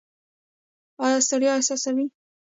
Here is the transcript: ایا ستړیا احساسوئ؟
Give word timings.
ایا 1.03 1.17
ستړیا 1.27 1.51
احساسوئ؟ 1.57 2.05